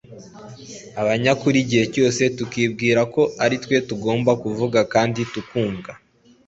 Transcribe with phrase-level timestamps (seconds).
[1.01, 2.21] abanyakuri igihe cyose!
[2.37, 5.91] tukibwira ko ari twe tugomba kuvuga kandi tukumvwa